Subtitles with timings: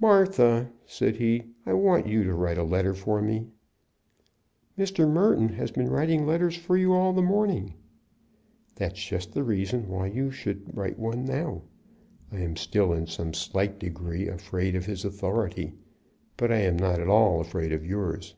[0.00, 3.48] "Martha," said he, "I want you to write a letter for me."
[4.78, 5.10] "Mr.
[5.10, 7.74] Merton has been writing letters for you all the morning."
[8.76, 11.62] "That's just the reason why you should write one now.
[12.30, 15.72] I am still in some slight degree afraid of his authority,
[16.36, 18.36] but I am not at all afraid of yours."